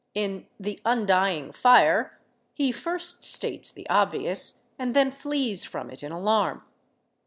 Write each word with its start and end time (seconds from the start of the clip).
In 0.15 0.47
"The 0.59 0.79
Undying 0.83 1.51
Fire" 1.51 2.17
he 2.53 2.71
first 2.71 3.23
states 3.23 3.71
the 3.71 3.87
obvious, 3.87 4.63
and 4.79 4.95
then 4.95 5.11
flees 5.11 5.63
from 5.63 5.91
it 5.91 6.01
in 6.01 6.11
alarm. 6.11 6.63